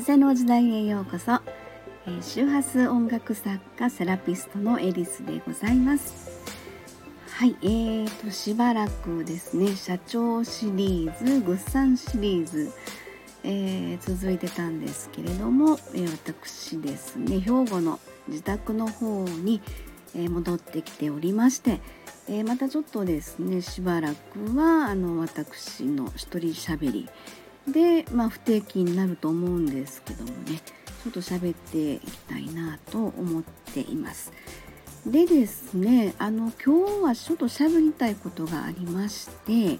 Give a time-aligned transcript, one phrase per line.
[0.00, 1.40] 風の時代へようこそ、
[2.06, 6.40] え、周波数音楽作家セラピストのエリスでございます。
[7.32, 12.70] はいえーとしばらくですね社長シリーズグッサンシリーズ、
[13.42, 19.60] えー、続いてたんですけれども、えー、私ですね兵庫の自宅の方に、
[20.14, 21.80] え、戻ってきておりまして、
[22.28, 27.08] えまたちょっとですねしばらくはあの私の一人しゃべり
[27.72, 30.60] で、まあ、不定期になると思うんですけどもね
[31.04, 34.32] ちょっと喋っていきたいなと思っています。
[35.06, 39.78] でですねあの今日はちょっと喋りたいことがありまして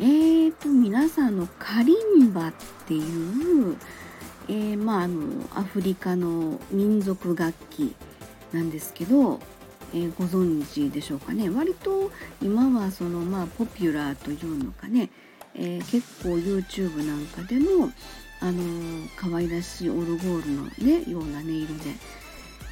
[0.00, 2.52] えーと皆さんのカリンバっ
[2.86, 3.76] ていう、
[4.48, 7.94] えー、まああのアフリカの民族楽器
[8.52, 9.38] なんですけど、
[9.94, 12.10] えー、ご存知でしょうかね割と
[12.42, 15.10] 今はそのまあポピュラーというのかね
[15.54, 17.90] えー、結構 YouTube なんかでも
[18.40, 21.90] あのー、可愛らしいオルゴールのねような音色で、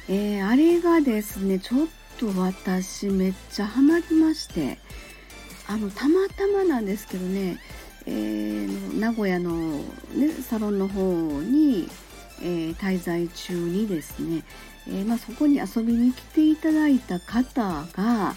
[0.09, 1.87] えー、あれがですねちょっ
[2.19, 4.77] と私めっちゃハマりまして。
[5.71, 7.57] あのたまたまなんですけどね、
[8.05, 9.77] えー、名古屋の、
[10.13, 11.01] ね、サロンの方
[11.41, 11.87] に、
[12.43, 14.43] え、滞在中にですね、
[14.89, 18.35] えまあ、そこに遊びに来ていただいた方が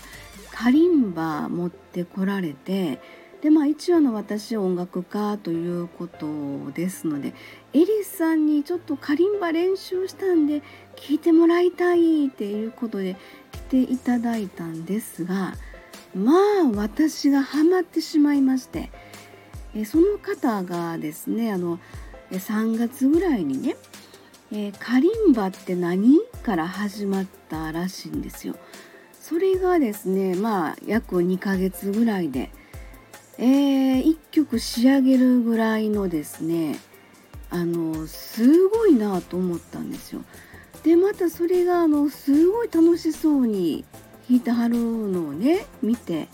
[0.53, 3.01] カリンバ持ってこられて
[3.45, 7.35] でまあ一応の私音楽家ということですので
[7.75, 10.63] エリスさんにちょっとカリンバ練習したんで
[10.97, 13.17] 聞いてもらいたいっていうことで
[13.53, 15.53] 来ていただいたんですが
[16.15, 18.91] まあ私がハマってしまいまして
[19.77, 21.79] えその方がですねあの
[22.31, 23.77] 3月ぐらいにね
[24.53, 28.57] えカリンバって何から始まったらしいんですよ。
[29.13, 32.51] それがですねまあ約2ヶ月ぐらいで
[33.39, 36.79] えー、1曲仕上げるぐらいのですね
[37.51, 40.23] あのすごいなと思ったんですよ。
[40.83, 43.85] でまたそれがあのすごい楽しそうに
[44.29, 46.29] 弾いてはるのをね見て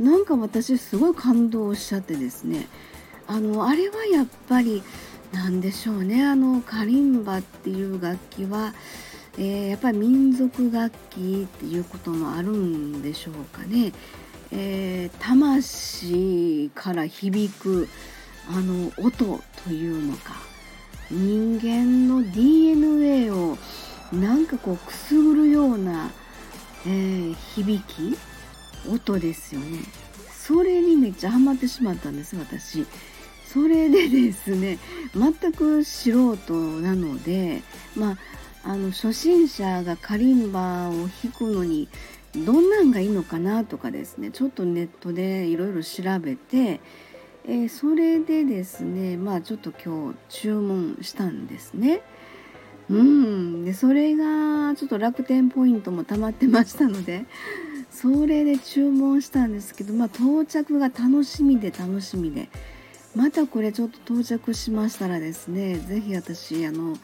[0.00, 2.66] なんか私すごい感動しちゃってですね
[3.26, 4.82] あのあれはやっぱり
[5.32, 8.72] 何でしょうねあのカリンバっていう楽器は、
[9.38, 13.92] えー、やっぱり民族楽器っていうこともあるんでしょうかね。
[14.56, 17.88] えー、魂から響く
[18.48, 20.34] あの音というのか
[21.10, 23.58] 人間の DNA を
[24.12, 26.10] なんかこうくすぐるような、
[26.86, 28.16] えー、響き
[28.88, 29.80] 音ですよね。
[30.30, 32.86] それにめっちゃハマってしまったんです私。
[33.46, 34.78] それでですね
[35.14, 37.62] 全く素人なので
[37.96, 38.18] まあ
[38.64, 41.88] あの初心者がカリンバを弾くのに
[42.36, 46.80] どんなんがいいのかなとかですねちょっとネットでいろいろ調べて、
[47.44, 52.02] えー、それでですねまあちょっと今日注文したんですね。
[52.90, 57.24] うんでそれがちょっと楽天ポイントも溜まってましたので
[57.90, 62.50] それで注文したんですけど、まあ、到着が楽しみで楽しみで
[63.16, 66.98] またこれちょっと到着しましたらですね是非私あの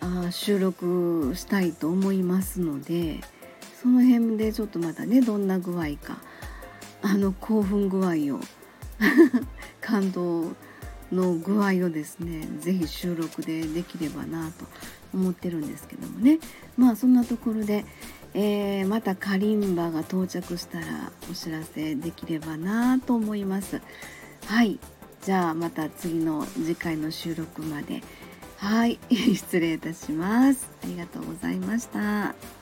[0.00, 3.20] あ収録したいと思いますので。
[3.82, 6.18] その辺でちょっとまたねどんな具合か
[7.02, 8.40] あの興奮具合を
[9.80, 10.52] 感動
[11.10, 14.66] の具合をですね是非収録でできればなと
[15.12, 16.38] 思ってるんですけどもね。
[16.76, 17.84] まあそんなところで、
[18.34, 23.82] えー、またカリンバが到着したらお知らせできればなと思います。
[24.46, 24.78] はい。
[25.22, 28.00] じゃあまた次の次回の収録まで。
[28.58, 29.00] はい。
[29.10, 30.70] 失礼いたします。
[30.84, 32.61] ありがとうございました。